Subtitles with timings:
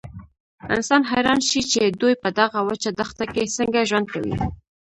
[0.75, 4.35] انسان حیران شي چې دوی په دغه وچه دښته کې څنګه ژوند کوي.